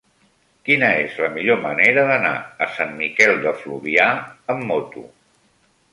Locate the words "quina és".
0.69-1.17